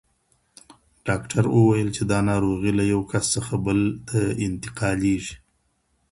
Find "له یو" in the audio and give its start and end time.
2.79-3.01